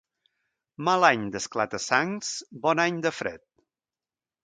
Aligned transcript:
Mal 0.87 1.05
any 1.09 1.27
d'esclata-sangs, 1.35 2.33
bon 2.67 2.85
any 2.89 3.01
de 3.07 3.17
fred. 3.21 3.45